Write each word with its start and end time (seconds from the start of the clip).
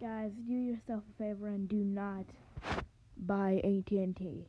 Guys, 0.00 0.30
do 0.46 0.52
yourself 0.52 1.02
a 1.10 1.12
favor 1.20 1.48
and 1.48 1.68
do 1.68 1.82
not 1.82 2.24
buy 3.16 3.60
AT&T. 3.64 4.46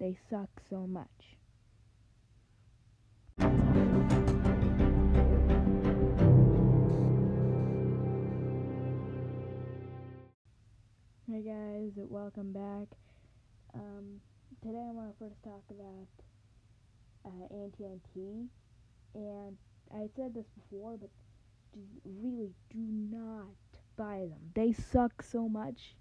They 0.00 0.16
suck 0.30 0.48
so 0.70 0.86
much. 0.86 1.06
Hey 11.28 11.42
guys, 11.42 11.92
welcome 12.08 12.54
back. 12.54 12.88
Um, 13.74 14.20
today 14.62 14.78
I 14.88 14.92
want 14.92 15.12
to 15.12 15.18
first 15.18 15.42
talk 15.44 15.62
about 15.68 16.08
uh, 17.26 17.44
AT&T, 17.66 18.46
and 19.14 19.58
I 19.94 20.08
said 20.16 20.32
this 20.32 20.46
before, 20.58 20.96
but 20.96 21.10
really 22.06 22.54
do 22.70 22.78
not 22.78 23.75
buy 23.96 24.26
them. 24.28 24.52
They 24.54 24.72
suck 24.72 25.22
so 25.22 25.48
much. 25.48 25.94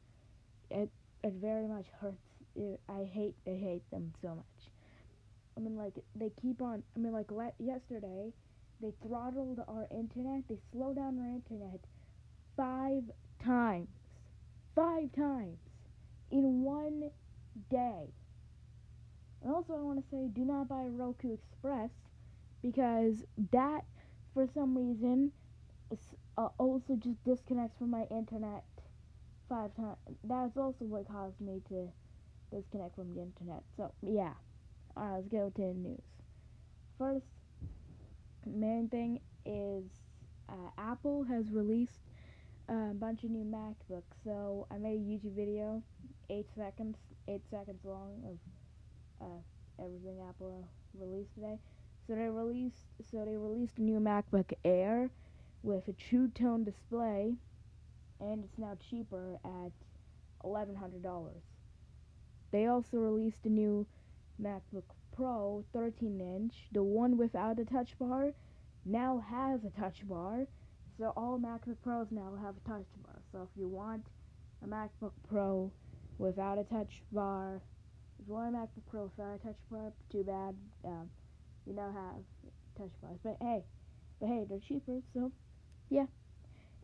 It 0.69 0.89
it 1.23 1.33
very 1.33 1.67
much 1.67 1.85
hurts. 1.99 2.17
It, 2.55 2.79
I 2.89 3.03
hate 3.03 3.35
I 3.47 3.51
hate 3.51 3.89
them 3.91 4.13
so 4.21 4.35
much. 4.35 4.69
I 5.57 5.61
mean, 5.61 5.77
like 5.77 5.93
they 6.15 6.31
keep 6.41 6.61
on. 6.61 6.83
I 6.95 6.99
mean, 6.99 7.13
like 7.13 7.31
le- 7.31 7.53
yesterday, 7.59 8.33
they 8.81 8.93
throttled 9.05 9.59
our 9.67 9.87
internet. 9.91 10.43
They 10.49 10.57
slowed 10.71 10.97
down 10.97 11.19
our 11.19 11.27
internet 11.27 11.79
five 12.57 13.03
times. 13.43 13.87
Five 14.75 15.11
times 15.13 15.57
in 16.31 16.63
one 16.63 17.11
day. 17.69 18.09
And 19.41 19.53
also, 19.53 19.73
I 19.73 19.81
want 19.81 20.03
to 20.03 20.09
say, 20.09 20.27
do 20.27 20.43
not 20.43 20.67
buy 20.67 20.85
Roku 20.87 21.33
Express 21.33 21.91
because 22.61 23.23
that, 23.51 23.85
for 24.33 24.47
some 24.53 24.75
reason, 24.75 25.31
uh, 26.37 26.49
also 26.57 26.95
just 26.95 27.23
disconnects 27.23 27.77
from 27.77 27.91
my 27.91 28.05
internet 28.11 28.63
five 29.47 29.75
times. 29.75 29.97
That's 30.23 30.57
also 30.57 30.85
what 30.85 31.07
caused 31.07 31.39
me 31.39 31.61
to 31.69 31.89
disconnect 32.51 32.95
from 32.95 33.13
the 33.13 33.21
internet. 33.21 33.63
So 33.77 33.91
yeah, 34.01 34.33
alright, 34.97 35.15
let's 35.15 35.27
go 35.27 35.51
to 35.55 35.61
the 35.61 35.73
news. 35.73 36.01
First, 36.97 37.25
main 38.45 38.89
thing 38.89 39.19
is 39.45 39.83
uh, 40.49 40.69
Apple 40.77 41.23
has 41.23 41.51
released 41.51 41.99
a 42.69 42.93
bunch 42.93 43.23
of 43.23 43.29
new 43.29 43.43
MacBooks. 43.43 44.15
So 44.23 44.67
I 44.71 44.77
made 44.77 44.97
a 44.97 45.03
YouTube 45.03 45.35
video, 45.35 45.83
eight 46.29 46.47
seconds, 46.55 46.97
eight 47.27 47.43
seconds 47.49 47.79
long 47.83 48.23
of 48.25 49.27
uh, 49.27 49.83
everything 49.83 50.19
Apple 50.27 50.67
released 50.99 51.33
today. 51.35 51.59
So 52.07 52.15
they 52.15 52.29
released, 52.29 52.85
so 53.11 53.25
they 53.25 53.35
released 53.35 53.77
a 53.77 53.81
new 53.81 53.99
MacBook 53.99 54.53
Air 54.63 55.09
with 55.65 55.87
a 55.87 55.93
true 55.93 56.29
tone 56.29 56.63
display, 56.63 57.33
and 58.19 58.43
it's 58.43 58.57
now 58.57 58.77
cheaper 58.89 59.39
at 59.43 59.71
$1,100. 60.43 61.29
They 62.51 62.67
also 62.67 62.97
released 62.97 63.45
a 63.45 63.49
new 63.49 63.85
MacBook 64.41 64.83
Pro 65.15 65.65
13 65.73 66.21
inch. 66.21 66.53
The 66.71 66.83
one 66.83 67.17
without 67.17 67.59
a 67.59 67.65
touch 67.65 67.97
bar 67.97 68.31
now 68.85 69.23
has 69.29 69.65
a 69.65 69.71
touch 69.71 70.07
bar. 70.07 70.45
So 70.97 71.11
all 71.17 71.39
MacBook 71.39 71.77
Pros 71.83 72.07
now 72.11 72.33
have 72.41 72.55
a 72.55 72.69
touch 72.69 72.85
bar. 73.03 73.19
So 73.31 73.41
if 73.41 73.59
you 73.59 73.67
want 73.67 74.05
a 74.63 74.67
MacBook 74.67 75.11
Pro 75.27 75.71
without 76.19 76.59
a 76.59 76.63
touch 76.63 77.01
bar, 77.11 77.61
if 78.19 78.27
you 78.27 78.33
want 78.33 78.55
a 78.55 78.59
MacBook 78.59 78.85
Pro 78.89 79.11
without 79.17 79.35
a 79.35 79.47
touch 79.47 79.57
bar, 79.71 79.91
too 80.11 80.23
bad. 80.23 80.55
Um, 80.85 81.09
you 81.65 81.73
now 81.73 81.91
have 81.91 82.21
touch 82.77 82.91
bars. 83.01 83.17
But 83.23 83.37
hey, 83.41 83.63
but 84.19 84.27
hey, 84.27 84.45
they're 84.47 84.59
cheaper, 84.59 84.99
so 85.13 85.31
yeah. 85.89 86.05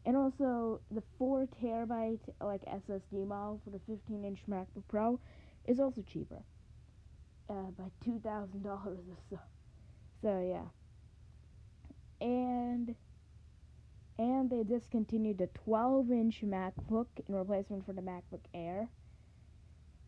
And 0.06 0.18
also 0.18 0.82
the 0.90 1.04
four 1.18 1.48
terabyte 1.62 2.20
like 2.42 2.62
SSD 2.66 3.28
model 3.28 3.62
for 3.64 3.70
the 3.70 3.80
15 3.88 4.26
inch 4.26 4.40
MacBook 4.50 4.84
Pro 4.88 5.20
is 5.68 5.80
also 5.80 6.02
cheaper 6.02 6.42
uh, 7.50 7.70
by 7.78 7.86
two 8.04 8.20
thousand 8.24 8.64
dollars 8.64 9.00
or 9.10 9.18
so. 9.30 9.40
So 10.22 10.40
yeah. 10.42 12.26
And 12.26 12.96
and 14.18 14.50
they 14.50 14.64
discontinued 14.64 15.40
the 15.40 15.48
12 15.66 16.12
inch 16.12 16.42
MacBook 16.44 17.08
in 17.28 17.34
replacement 17.36 17.86
for 17.86 17.94
the 17.94 18.02
MacBook 18.02 18.42
Air. 18.54 18.88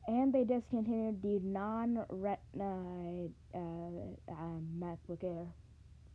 And 0.08 0.34
they 0.34 0.44
discontinued 0.44 1.22
the 1.22 1.40
non 1.40 2.06
Retina 2.10 3.30
uh, 3.56 3.58
uh, 3.58 4.60
MacBook 4.78 5.24
Air, 5.24 5.48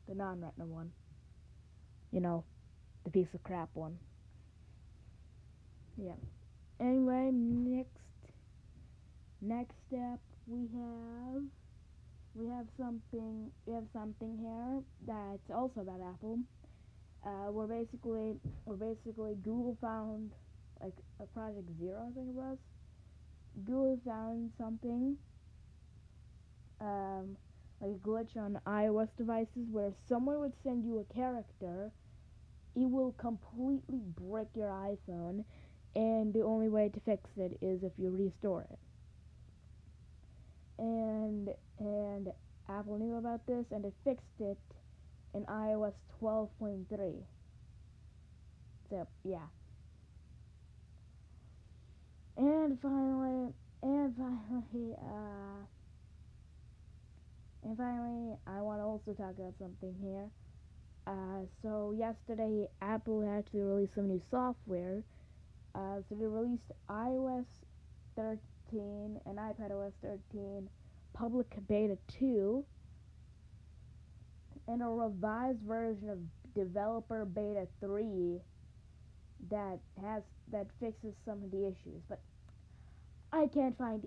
the 0.09 0.15
non 0.15 0.41
Retina 0.41 0.66
one. 0.66 0.93
You 2.12 2.21
know, 2.21 2.45
the 3.09 3.21
piece 3.21 3.33
of 3.35 3.43
crap 3.43 3.71
one. 3.75 3.97
Yeah. 5.97 6.13
Anyway, 6.81 7.31
next 7.33 7.89
next 9.41 9.75
step 9.87 10.19
we 10.47 10.67
have 10.75 11.43
we 12.35 12.47
have 12.49 12.67
something 12.77 13.51
we 13.67 13.75
have 13.75 13.85
something 13.93 14.37
here 14.41 14.83
that's 15.07 15.51
also 15.51 15.81
about 15.81 16.01
Apple. 16.01 16.39
Uh, 17.25 17.51
we're 17.51 17.67
basically 17.67 18.37
we're 18.67 18.77
basically 18.77 19.35
Google 19.43 19.77
found 19.81 20.33
like 20.83 20.95
a 21.21 21.27
project 21.27 21.69
zero 21.81 22.09
I 22.11 22.15
think 22.15 22.29
it 22.29 22.35
was. 22.35 22.59
Google 23.65 23.99
found 24.07 24.51
something 24.59 25.17
um, 26.81 27.37
like 27.81 27.91
a 27.91 28.07
glitch 28.07 28.37
on 28.37 28.61
iOS 28.67 29.09
devices 29.17 29.67
where 29.71 29.93
someone 30.09 30.39
would 30.41 30.53
send 30.63 30.85
you 30.85 30.99
a 30.99 31.15
character 31.15 31.91
it 32.78 32.89
will 32.89 33.12
completely 33.19 34.00
break 34.16 34.47
your 34.55 34.69
iPhone, 34.69 35.44
and 35.97 36.33
the 36.33 36.43
only 36.43 36.69
way 36.69 36.89
to 36.89 37.00
fix 37.00 37.28
it 37.37 37.59
is 37.61 37.83
if 37.83 37.93
you 37.99 38.11
restore 38.11 38.62
it. 38.71 38.78
And 40.78 41.49
and 41.81 42.33
Apple 42.69 42.99
knew 42.99 43.16
about 43.16 43.47
this 43.47 43.65
and 43.72 43.84
they 43.84 43.93
fixed 44.05 44.41
it 44.41 44.59
in 45.34 45.44
iOS 45.47 45.94
12.3. 46.21 47.25
So 48.91 49.09
yeah. 49.25 49.39
And 52.37 52.81
finally, 52.81 53.53
and 53.83 54.15
finally, 54.16 54.95
uh, 55.03 55.65
and 57.65 57.77
finally, 57.77 58.37
I 58.47 58.60
want 58.60 58.78
to 58.81 58.84
also 58.84 59.12
talk 59.15 59.37
about 59.37 59.55
something 59.59 59.97
here. 60.00 60.31
Uh, 61.09 61.41
so 61.63 61.95
yesterday, 61.97 62.69
Apple 62.83 63.27
actually 63.27 63.63
released 63.63 63.95
some 63.95 64.09
new 64.09 64.21
software. 64.31 65.03
Uh, 65.75 66.03
so 66.07 66.15
they 66.15 66.27
released 66.27 66.71
iOS 66.91 67.47
13 68.17 69.19
and 69.25 69.39
iPadOS 69.39 69.93
13 70.03 70.69
public 71.15 71.47
beta 71.67 71.97
2 72.19 72.63
and 74.67 74.83
a 74.83 74.87
revised 74.87 75.61
version 75.67 76.11
of 76.11 76.19
developer 76.55 77.25
beta 77.25 77.67
3 77.81 78.41
that 79.51 79.79
has 80.03 80.23
that 80.53 80.67
fixes 80.81 81.15
some 81.25 81.43
of 81.45 81.51
the 81.51 81.67
issues 81.67 82.03
but 82.09 82.21
I 83.33 83.47
can't 83.47 83.77
find 83.79 84.07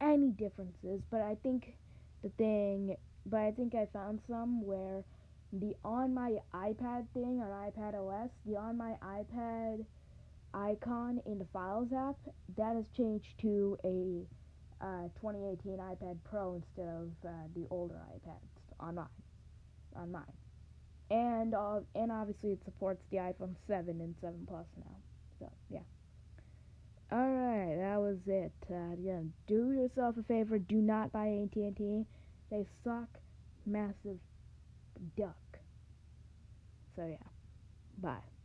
any 0.00 0.30
differences 0.30 1.00
but 1.10 1.20
I 1.20 1.36
think 1.42 1.74
the 2.22 2.30
thing 2.30 2.96
but 3.26 3.40
I 3.40 3.50
think 3.50 3.74
I 3.74 3.86
found 3.92 4.20
some 4.28 4.64
where 4.64 5.04
the 5.52 5.74
on 5.84 6.12
my 6.14 6.36
iPad 6.54 7.06
thing 7.14 7.40
on 7.40 7.70
iPad 7.70 7.94
OS, 7.94 8.30
the 8.46 8.56
on 8.56 8.76
my 8.76 8.94
iPad 9.02 9.84
icon 10.54 11.20
in 11.26 11.38
the 11.38 11.46
Files 11.52 11.88
app, 11.96 12.16
that 12.56 12.76
has 12.76 12.84
changed 12.96 13.38
to 13.40 13.78
a 13.84 14.24
uh, 14.80 15.08
2018 15.20 15.78
iPad 15.78 16.16
Pro 16.28 16.54
instead 16.54 16.88
of 16.88 17.08
uh, 17.26 17.30
the 17.54 17.66
older 17.70 18.00
iPads 18.14 18.76
on 18.80 18.96
mine. 18.96 19.06
On 19.96 20.12
mine. 20.12 20.22
And 21.10 21.54
uh, 21.54 21.80
and 21.94 22.12
obviously 22.12 22.52
it 22.52 22.60
supports 22.64 23.02
the 23.10 23.16
iPhone 23.16 23.54
7 23.66 23.88
and 23.88 24.14
7 24.20 24.46
Plus 24.46 24.66
now. 24.76 24.96
So 25.38 25.50
yeah. 25.70 25.80
Alright, 27.10 27.78
that 27.78 27.98
was 27.98 28.18
it. 28.26 28.52
Uh, 28.70 28.94
yeah, 29.02 29.20
do 29.46 29.72
yourself 29.72 30.16
a 30.18 30.22
favor. 30.24 30.58
Do 30.58 30.76
not 30.76 31.10
buy 31.10 31.26
AT&T. 31.26 32.04
They 32.50 32.66
suck 32.84 33.08
massive 33.64 34.18
duck. 35.16 35.60
So 36.96 37.06
yeah. 37.06 37.28
Bye. 37.98 38.37